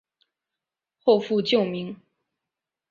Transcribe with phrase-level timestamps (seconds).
[0.97, 1.95] 后复旧名。